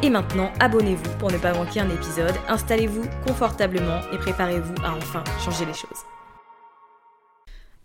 [0.00, 5.24] Et maintenant, abonnez-vous pour ne pas manquer un épisode, installez-vous confortablement et préparez-vous à enfin
[5.44, 6.04] changer les choses.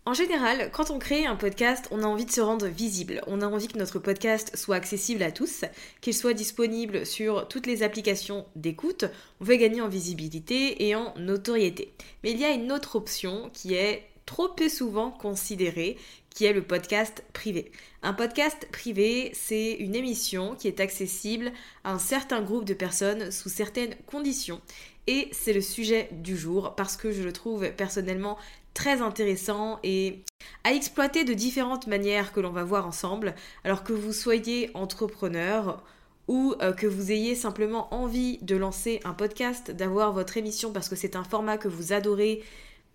[0.06, 3.22] En général, quand on crée un podcast, on a envie de se rendre visible.
[3.25, 5.66] On a envie que notre podcast soit accessible à tous,
[6.02, 9.06] qu'il soit disponible sur toutes les applications d'écoute.
[9.41, 11.94] On veut gagner en visibilité et en notoriété.
[12.23, 15.97] Mais il y a une autre option qui est trop peu souvent considérée,
[16.34, 17.72] qui est le podcast privé.
[18.02, 21.52] Un podcast privé, c'est une émission qui est accessible
[21.84, 24.62] à un certain groupe de personnes sous certaines conditions.
[25.08, 28.38] Et c'est le sujet du jour parce que je le trouve personnellement
[28.74, 30.24] très intéressant et
[30.64, 33.36] à exploiter de différentes manières que l'on va voir ensemble.
[33.64, 35.84] Alors que vous soyez entrepreneur
[36.28, 40.90] ou euh, que vous ayez simplement envie de lancer un podcast, d'avoir votre émission parce
[40.90, 42.44] que c'est un format que vous adorez,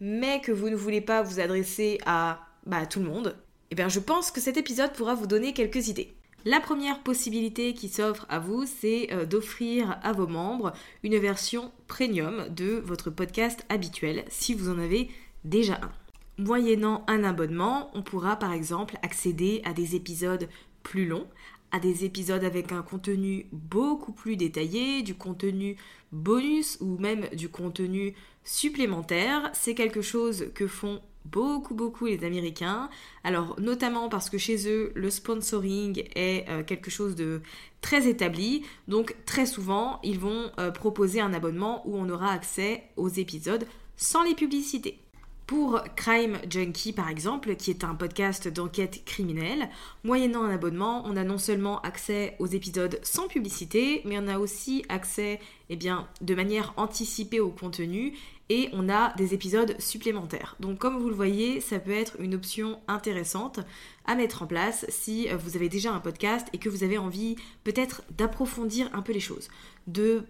[0.00, 3.34] mais que vous ne voulez pas vous adresser à bah, tout le monde,
[3.70, 6.14] eh bien je pense que cet épisode pourra vous donner quelques idées.
[6.44, 11.72] La première possibilité qui s'offre à vous, c'est euh, d'offrir à vos membres une version
[11.88, 15.10] premium de votre podcast habituel si vous en avez
[15.44, 15.90] déjà un.
[16.38, 20.48] Moyennant un abonnement, on pourra par exemple accéder à des épisodes
[20.84, 21.26] plus longs,
[21.72, 25.76] à des épisodes avec un contenu beaucoup plus détaillé, du contenu
[26.12, 28.14] bonus ou même du contenu
[28.44, 29.50] supplémentaire.
[29.54, 32.88] C'est quelque chose que font beaucoup beaucoup les Américains.
[33.24, 37.40] Alors notamment parce que chez eux le sponsoring est euh, quelque chose de
[37.80, 38.64] très établi.
[38.86, 43.66] Donc très souvent ils vont euh, proposer un abonnement où on aura accès aux épisodes
[43.96, 44.98] sans les publicités.
[45.46, 49.70] Pour Crime Junkie par exemple, qui est un podcast d'enquête criminelle,
[50.04, 54.38] moyennant un abonnement, on a non seulement accès aux épisodes sans publicité, mais on a
[54.38, 55.40] aussi accès
[55.70, 58.12] eh de manière anticipée au contenu
[58.48, 60.56] et on a des épisodes supplémentaires.
[60.60, 63.60] Donc comme vous le voyez, ça peut être une option intéressante
[64.06, 67.36] à mettre en place si vous avez déjà un podcast et que vous avez envie
[67.64, 69.48] peut-être d'approfondir un peu les choses,
[69.86, 70.24] de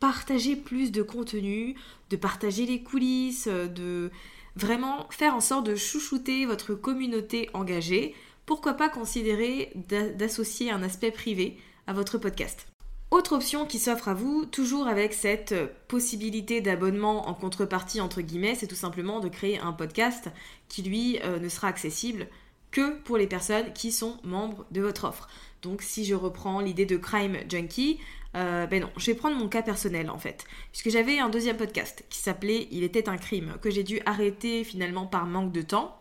[0.00, 1.74] partager plus de contenu,
[2.10, 4.10] de partager les coulisses, de
[4.54, 8.14] vraiment faire en sorte de chouchouter votre communauté engagée.
[8.46, 9.72] Pourquoi pas considérer
[10.16, 12.68] d'associer un aspect privé à votre podcast
[13.10, 15.54] autre option qui s'offre à vous, toujours avec cette
[15.88, 20.30] possibilité d'abonnement en contrepartie entre guillemets, c'est tout simplement de créer un podcast
[20.68, 22.26] qui lui euh, ne sera accessible
[22.70, 25.28] que pour les personnes qui sont membres de votre offre.
[25.62, 27.98] Donc si je reprends l'idée de Crime Junkie,
[28.36, 30.44] euh, ben non, je vais prendre mon cas personnel en fait.
[30.70, 34.64] Puisque j'avais un deuxième podcast qui s'appelait Il était un crime, que j'ai dû arrêter
[34.64, 35.98] finalement par manque de temps.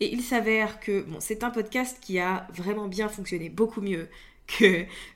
[0.00, 4.08] Et il s'avère que bon, c'est un podcast qui a vraiment bien fonctionné, beaucoup mieux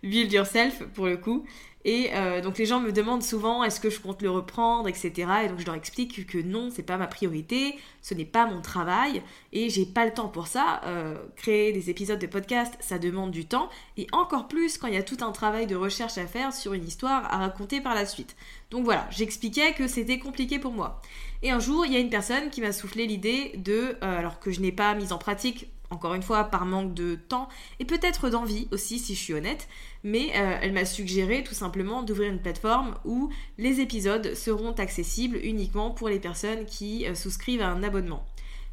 [0.02, 1.44] Build Yourself pour le coup.
[1.84, 5.12] Et euh, donc les gens me demandent souvent est-ce que je compte le reprendre, etc.
[5.44, 8.60] Et donc je leur explique que non, c'est pas ma priorité, ce n'est pas mon
[8.60, 10.80] travail et j'ai pas le temps pour ça.
[10.84, 14.94] Euh, créer des épisodes de podcast, ça demande du temps et encore plus quand il
[14.94, 17.94] y a tout un travail de recherche à faire sur une histoire à raconter par
[17.94, 18.36] la suite.
[18.70, 21.02] Donc voilà, j'expliquais que c'était compliqué pour moi.
[21.42, 24.38] Et un jour, il y a une personne qui m'a soufflé l'idée de, euh, alors
[24.38, 27.48] que je n'ai pas mis en pratique encore une fois par manque de temps
[27.78, 29.68] et peut-être d'envie aussi si je suis honnête,
[30.02, 35.38] mais euh, elle m'a suggéré tout simplement d'ouvrir une plateforme où les épisodes seront accessibles
[35.42, 38.26] uniquement pour les personnes qui euh, souscrivent à un abonnement.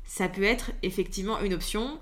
[0.05, 1.99] Ça peut être effectivement une option.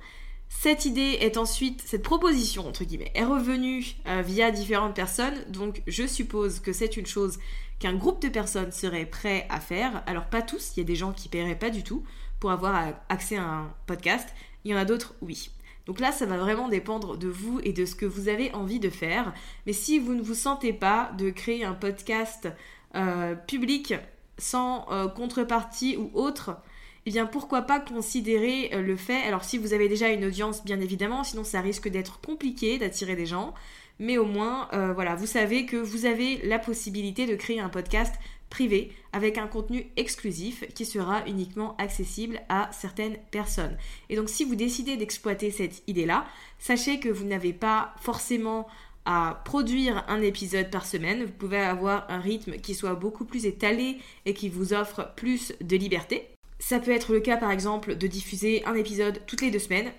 [0.49, 5.81] Cette idée est ensuite, cette proposition entre guillemets, est revenue euh, via différentes personnes, donc
[5.87, 7.37] je suppose que c'est une chose
[7.79, 10.03] qu'un groupe de personnes serait prêt à faire.
[10.06, 12.03] Alors pas tous, il y a des gens qui paieraient pas du tout
[12.39, 14.29] pour avoir accès à un podcast,
[14.63, 15.50] il y en a d'autres, oui.
[15.88, 18.79] Donc là, ça va vraiment dépendre de vous et de ce que vous avez envie
[18.79, 19.33] de faire.
[19.65, 22.50] Mais si vous ne vous sentez pas de créer un podcast
[22.95, 23.94] euh, public
[24.38, 26.57] sans euh, contrepartie ou autre,
[27.06, 30.65] eh bien pourquoi pas considérer euh, le fait, alors si vous avez déjà une audience
[30.65, 33.53] bien évidemment, sinon ça risque d'être compliqué d'attirer des gens,
[33.99, 38.13] mais au moins voilà, vous savez que vous avez la possibilité de créer un podcast
[38.49, 43.77] privé avec un contenu exclusif qui sera uniquement accessible à certaines personnes.
[44.09, 46.25] Et donc si vous décidez d'exploiter cette idée-là,
[46.57, 48.67] sachez que vous n'avez pas forcément
[49.05, 53.45] à produire un épisode par semaine, vous pouvez avoir un rythme qui soit beaucoup plus
[53.45, 56.27] étalé et qui vous offre plus de liberté.
[56.59, 59.91] Ça peut être le cas par exemple de diffuser un épisode toutes les deux semaines,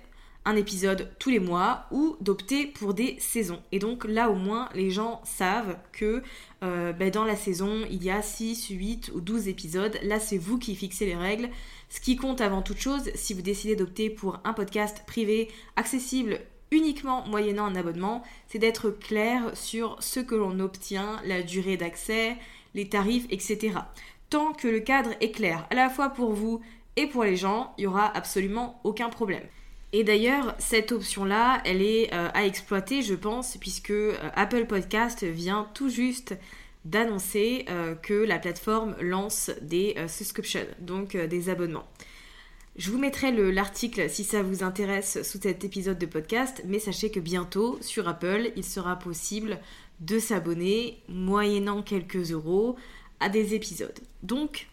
[0.49, 3.61] un épisode tous les mois ou d'opter pour des saisons.
[3.71, 6.23] Et donc là au moins les gens savent que
[6.63, 9.99] euh, ben, dans la saison il y a 6, 8 ou 12 épisodes.
[10.03, 11.51] Là c'est vous qui fixez les règles.
[11.91, 16.41] Ce qui compte avant toute chose, si vous décidez d'opter pour un podcast privé accessible
[16.71, 22.37] uniquement moyennant un abonnement, c'est d'être clair sur ce que l'on obtient, la durée d'accès,
[22.75, 23.73] les tarifs, etc.
[24.31, 26.61] Tant que le cadre est clair, à la fois pour vous
[26.97, 29.45] et pour les gens, il n'y aura absolument aucun problème.
[29.93, 35.25] Et d'ailleurs, cette option-là, elle est euh, à exploiter, je pense, puisque euh, Apple Podcast
[35.25, 36.37] vient tout juste
[36.85, 41.89] d'annoncer euh, que la plateforme lance des subscriptions, donc des abonnements.
[42.77, 47.11] Je vous mettrai l'article si ça vous intéresse sous cet épisode de podcast, mais sachez
[47.11, 49.59] que bientôt sur Apple, il sera possible
[50.01, 52.77] de s'abonner moyennant quelques euros
[53.19, 53.99] à des épisodes.
[54.23, 54.69] Donc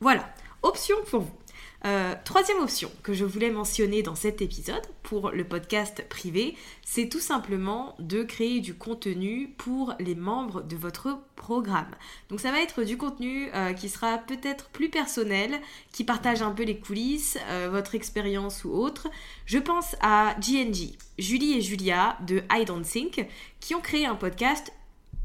[0.00, 1.39] voilà, option pour vous.
[1.86, 6.54] Euh, troisième option que je voulais mentionner dans cet épisode pour le podcast privé,
[6.84, 11.90] c'est tout simplement de créer du contenu pour les membres de votre programme.
[12.28, 15.58] Donc ça va être du contenu euh, qui sera peut-être plus personnel,
[15.92, 19.08] qui partage un peu les coulisses, euh, votre expérience ou autre.
[19.46, 23.26] Je pense à GNG, Julie et Julia de I Don't Think,
[23.58, 24.70] qui ont créé un podcast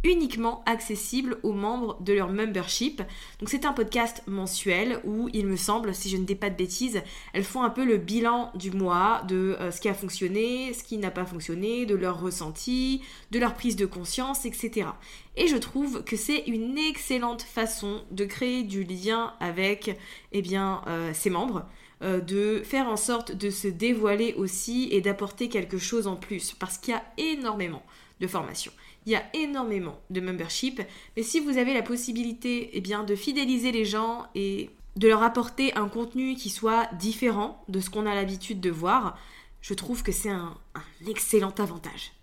[0.06, 3.02] uniquement accessible aux membres de leur membership.
[3.40, 6.56] Donc c'est un podcast mensuel où il me semble, si je ne dis pas de
[6.56, 7.02] bêtises,
[7.34, 10.84] elles font un peu le bilan du mois de euh, ce qui a fonctionné, ce
[10.84, 14.90] qui n'a pas fonctionné, de leur ressenti, de leur prise de conscience, etc.
[15.36, 19.98] Et je trouve que c'est une excellente façon de créer du lien avec
[20.31, 21.66] eh bien, euh, ses membres
[22.04, 26.54] euh, de faire en sorte de se dévoiler aussi et d'apporter quelque chose en plus
[26.54, 27.84] parce qu'il y a énormément
[28.19, 28.72] de formations.
[29.06, 30.81] Il y a énormément de membership,
[31.16, 35.24] mais si vous avez la possibilité eh bien, de fidéliser les gens et de leur
[35.24, 39.18] apporter un contenu qui soit différent de ce qu'on a l'habitude de voir,
[39.62, 40.56] je trouve que c'est un,
[41.07, 42.13] excellent avantage.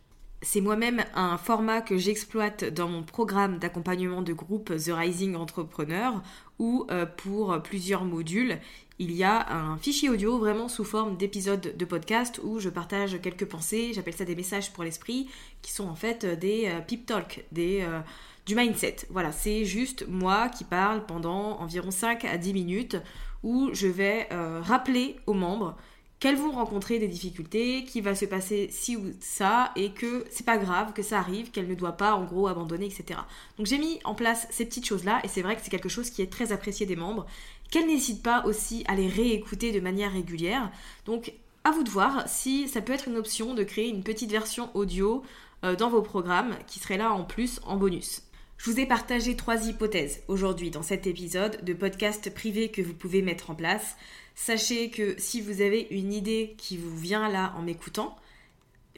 [0.41, 6.21] C'est moi-même un format que j'exploite dans mon programme d'accompagnement de groupe The Rising Entrepreneur
[6.59, 8.59] où euh, pour plusieurs modules,
[9.03, 13.21] il y a un fichier audio vraiment sous forme d'épisode de podcast où je partage
[13.21, 15.29] quelques pensées, j'appelle ça des messages pour l'esprit,
[15.61, 17.99] qui sont en fait des euh, pip talk, des, euh,
[18.47, 18.99] du mindset.
[19.11, 22.97] Voilà, c'est juste moi qui parle pendant environ 5 à 10 minutes
[23.43, 24.29] où je vais
[24.63, 25.77] rappeler aux membres
[26.23, 30.47] qu'elles vont rencontrer des difficultés, qu'il va se passer ci ou ça, et que c'est
[30.47, 33.19] pas grave, que ça arrive, qu'elle ne doit pas en gros abandonner, etc.
[33.59, 36.11] Donc j'ai mis en place ces petites choses-là, et c'est vrai que c'est quelque chose
[36.11, 37.27] qui est très apprécié des membres,
[37.73, 40.71] qu'elles n'hésitent pas aussi à les réécouter de manière régulière.
[41.07, 41.33] Donc
[41.65, 44.71] à vous de voir si ça peut être une option de créer une petite version
[44.75, 45.23] audio
[45.65, 48.23] euh, dans vos programmes qui serait là en plus en bonus.
[48.59, 52.95] Je vous ai partagé trois hypothèses aujourd'hui dans cet épisode de podcast privé que vous
[52.95, 53.97] pouvez mettre en place.
[54.35, 58.17] Sachez que si vous avez une idée qui vous vient là en m'écoutant,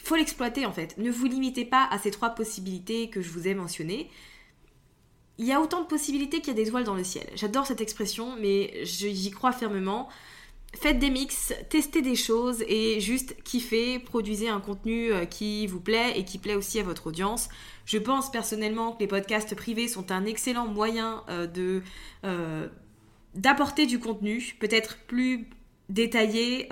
[0.02, 0.99] faut l'exploiter en fait.
[0.99, 4.11] Ne vous limitez pas à ces trois possibilités que je vous ai mentionnées.
[5.38, 7.26] Il y a autant de possibilités qu'il y a des étoiles dans le ciel.
[7.34, 10.08] J'adore cette expression, mais j'y crois fermement.
[10.74, 15.80] faites des mix, testez des choses et juste kiffez, produisez un contenu euh, qui vous
[15.80, 17.48] plaît et qui plaît aussi à votre audience.
[17.84, 21.80] Je pense personnellement que les podcasts privés sont un excellent moyen euh,
[22.24, 22.68] euh,
[23.34, 25.48] d'apporter du contenu, peut-être plus
[25.90, 26.68] détaillé,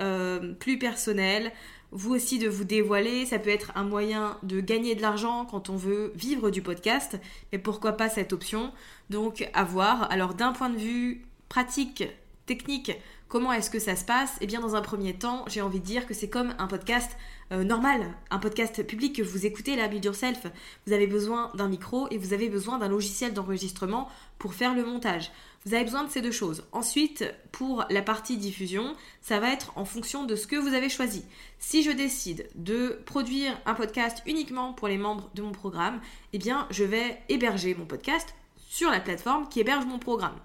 [0.59, 1.51] plus personnel,
[1.93, 5.69] vous aussi de vous dévoiler, ça peut être un moyen de gagner de l'argent quand
[5.69, 7.19] on veut vivre du podcast,
[7.51, 8.71] mais pourquoi pas cette option?
[9.09, 10.11] Donc à voir.
[10.11, 12.03] Alors d'un point de vue pratique,
[12.45, 12.91] technique,
[13.33, 15.85] Comment est-ce que ça se passe Eh bien, dans un premier temps, j'ai envie de
[15.85, 17.17] dire que c'est comme un podcast
[17.51, 20.45] euh, normal, un podcast public que vous écoutez là, Build Yourself.
[20.85, 24.85] Vous avez besoin d'un micro et vous avez besoin d'un logiciel d'enregistrement pour faire le
[24.85, 25.31] montage.
[25.65, 26.63] Vous avez besoin de ces deux choses.
[26.73, 30.89] Ensuite, pour la partie diffusion, ça va être en fonction de ce que vous avez
[30.89, 31.25] choisi.
[31.57, 36.01] Si je décide de produire un podcast uniquement pour les membres de mon programme,
[36.33, 38.35] eh bien, je vais héberger mon podcast
[38.69, 40.37] sur la plateforme qui héberge mon programme.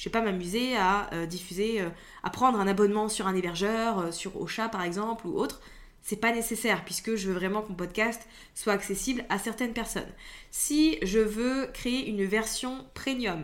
[0.00, 1.90] Je vais pas m'amuser à euh, diffuser, euh,
[2.22, 5.60] à prendre un abonnement sur un hébergeur, euh, sur Ocha par exemple ou autre.
[6.00, 10.10] C'est pas nécessaire puisque je veux vraiment que mon podcast soit accessible à certaines personnes.
[10.50, 13.42] Si je veux créer une version premium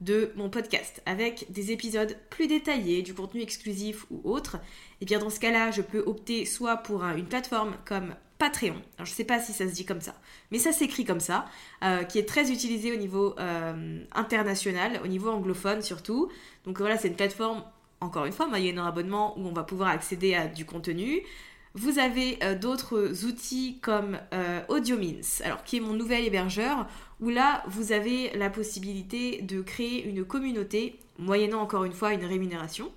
[0.00, 4.58] de mon podcast avec des épisodes plus détaillés, du contenu exclusif ou autre, et
[5.00, 8.76] eh bien dans ce cas-là, je peux opter soit pour une plateforme comme Patreon.
[8.98, 10.14] Je ne sais pas si ça se dit comme ça,
[10.50, 11.46] mais ça s'écrit comme ça,
[11.82, 16.30] euh, qui est très utilisé au niveau euh, international, au niveau anglophone surtout.
[16.64, 17.64] Donc voilà, c'est une plateforme,
[18.00, 20.66] encore une fois, il y a un abonnement où on va pouvoir accéder à du
[20.66, 21.22] contenu.
[21.74, 24.18] Vous avez euh, d'autres outils comme
[24.68, 26.86] AudioMins, alors qui est mon nouvel hébergeur,
[27.20, 32.24] où là vous avez la possibilité de créer une communauté, moyennant encore une fois une
[32.24, 32.92] rémunération.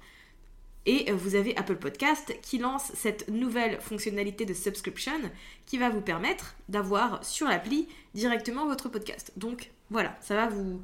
[0.85, 5.19] Et euh, vous avez Apple Podcast qui lance cette nouvelle fonctionnalité de subscription
[5.65, 9.31] qui va vous permettre d'avoir sur l'appli directement votre podcast.
[9.37, 10.81] Donc voilà, ça va vous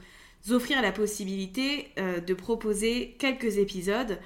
[0.49, 4.19] offrir la possibilité euh, de proposer quelques épisodes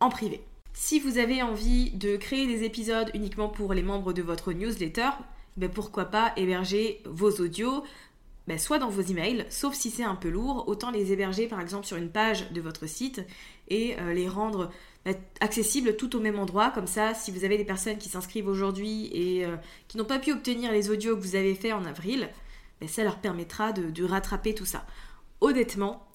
[0.00, 0.40] en privé.
[0.72, 5.10] Si vous avez envie de créer des épisodes uniquement pour les membres de votre newsletter,
[5.56, 7.82] ben pourquoi pas héberger vos audios
[8.46, 11.60] ben soit dans vos emails, sauf si c'est un peu lourd, autant les héberger par
[11.60, 13.22] exemple sur une page de votre site
[13.68, 14.70] et euh, les rendre
[15.04, 16.70] bah, accessibles tout au même endroit.
[16.70, 19.56] Comme ça, si vous avez des personnes qui s'inscrivent aujourd'hui et euh,
[19.88, 22.28] qui n'ont pas pu obtenir les audios que vous avez fait en avril,
[22.80, 24.86] ben, ça leur permettra de rattraper tout ça.
[25.40, 26.06] Honnêtement,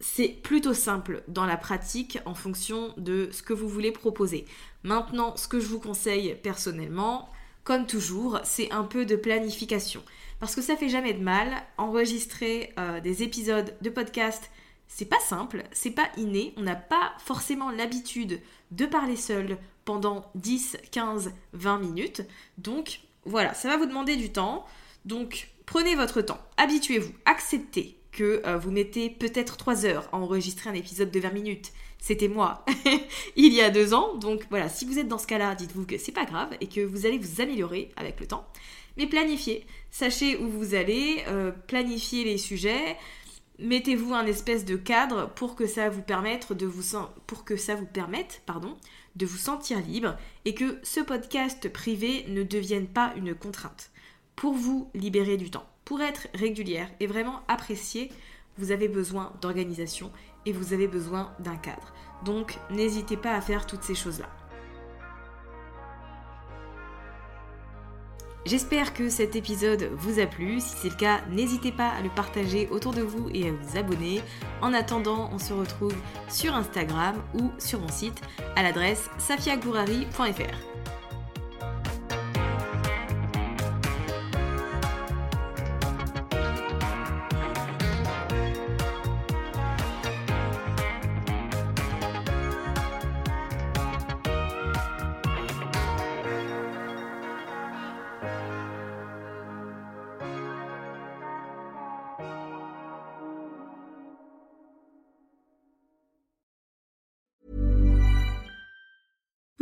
[0.00, 4.46] c'est plutôt simple dans la pratique en fonction de ce que vous voulez proposer.
[4.82, 7.30] Maintenant, ce que je vous conseille personnellement,
[7.64, 10.02] comme toujours, c'est un peu de planification.
[10.38, 11.52] Parce que ça fait jamais de mal.
[11.76, 14.50] Enregistrer euh, des épisodes de podcast,
[14.88, 16.54] c'est pas simple, c'est pas inné.
[16.56, 18.40] On n'a pas forcément l'habitude
[18.70, 22.22] de parler seul pendant 10, 15, 20 minutes.
[22.58, 24.64] Donc voilà, ça va vous demander du temps.
[25.04, 30.70] Donc prenez votre temps, habituez-vous, acceptez que euh, vous mettez peut-être 3 heures à enregistrer
[30.70, 31.72] un épisode de 20 minutes.
[31.98, 32.64] C'était moi
[33.36, 34.16] il y a deux ans.
[34.16, 36.80] Donc voilà, si vous êtes dans ce cas-là, dites-vous que c'est pas grave et que
[36.80, 38.46] vous allez vous améliorer avec le temps.
[38.96, 42.96] Mais planifiez, sachez où vous allez, euh, planifiez les sujets,
[43.58, 47.74] mettez-vous un espèce de cadre pour que ça vous permette de vous pour que ça
[47.74, 48.76] vous permette, pardon,
[49.16, 53.90] de vous sentir libre et que ce podcast privé ne devienne pas une contrainte.
[54.36, 58.12] Pour vous libérer du temps, pour être régulière et vraiment apprécier,
[58.58, 60.12] vous avez besoin d'organisation
[60.46, 61.92] et vous avez besoin d'un cadre.
[62.24, 64.28] Donc n'hésitez pas à faire toutes ces choses-là.
[68.46, 70.60] J'espère que cet épisode vous a plu.
[70.60, 73.76] Si c'est le cas, n'hésitez pas à le partager autour de vous et à vous
[73.76, 74.22] abonner.
[74.62, 75.96] En attendant, on se retrouve
[76.28, 78.22] sur Instagram ou sur mon site
[78.54, 80.99] à l'adresse safiagourari.fr.